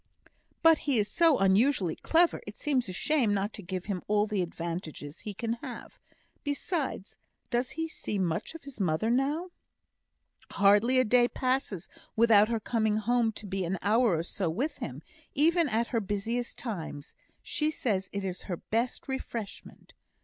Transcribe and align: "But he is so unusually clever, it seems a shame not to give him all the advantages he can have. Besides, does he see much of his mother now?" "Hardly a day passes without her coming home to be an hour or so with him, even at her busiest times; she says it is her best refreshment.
"But 0.63 0.79
he 0.89 0.97
is 0.97 1.07
so 1.11 1.37
unusually 1.37 1.95
clever, 1.95 2.41
it 2.47 2.57
seems 2.57 2.89
a 2.89 2.91
shame 2.91 3.35
not 3.35 3.53
to 3.53 3.61
give 3.61 3.85
him 3.85 4.01
all 4.07 4.25
the 4.25 4.41
advantages 4.41 5.19
he 5.19 5.33
can 5.35 5.53
have. 5.61 5.99
Besides, 6.43 7.15
does 7.51 7.69
he 7.77 7.87
see 7.87 8.17
much 8.17 8.55
of 8.55 8.63
his 8.63 8.79
mother 8.79 9.11
now?" 9.11 9.51
"Hardly 10.53 10.97
a 10.97 11.05
day 11.05 11.27
passes 11.27 11.87
without 12.15 12.49
her 12.49 12.59
coming 12.59 12.95
home 12.95 13.31
to 13.33 13.45
be 13.45 13.63
an 13.63 13.77
hour 13.83 14.17
or 14.17 14.23
so 14.23 14.49
with 14.49 14.79
him, 14.79 15.03
even 15.35 15.69
at 15.69 15.89
her 15.89 16.01
busiest 16.01 16.57
times; 16.57 17.13
she 17.43 17.69
says 17.69 18.09
it 18.11 18.25
is 18.25 18.41
her 18.49 18.57
best 18.57 19.07
refreshment. 19.07 19.93